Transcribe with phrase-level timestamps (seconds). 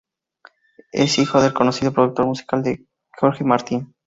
[0.91, 2.63] Es hijo del conocido productor musical
[3.19, 3.93] George Martin.